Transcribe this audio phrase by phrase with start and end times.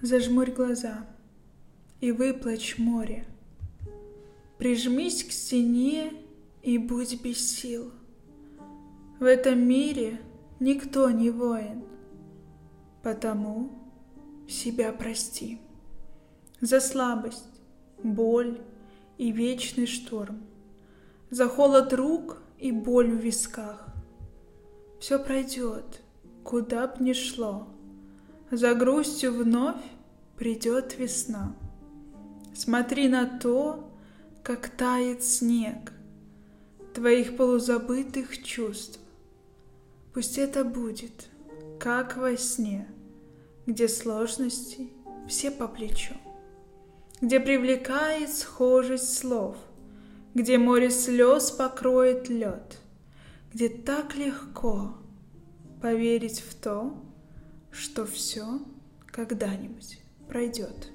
[0.00, 1.08] Зажмурь глаза
[2.00, 3.26] и выплачь море.
[4.56, 6.12] Прижмись к стене
[6.62, 7.90] и будь без сил.
[9.18, 10.20] В этом мире
[10.60, 11.82] никто не воин,
[13.02, 13.72] потому
[14.48, 15.60] себя прости.
[16.60, 17.60] За слабость,
[18.00, 18.60] боль
[19.16, 20.46] и вечный шторм,
[21.30, 23.88] За холод рук и боль в висках.
[25.00, 26.02] Все пройдет,
[26.44, 27.66] куда б ни шло,
[28.50, 29.82] За грустью вновь
[30.36, 31.54] придет весна.
[32.54, 33.92] Смотри на то,
[34.42, 35.92] как тает снег
[36.94, 39.00] Твоих полузабытых чувств.
[40.14, 41.28] Пусть это будет,
[41.78, 42.88] как во сне,
[43.66, 44.88] Где сложности
[45.28, 46.14] все по плечу,
[47.20, 49.58] Где привлекает схожесть слов,
[50.32, 52.78] Где море слез покроет лед,
[53.52, 54.94] Где так легко
[55.82, 56.96] поверить в то,
[57.70, 58.60] Что все
[59.06, 60.90] когда-нибудь пройдет.